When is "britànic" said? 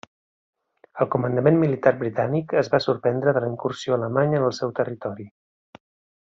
1.99-2.55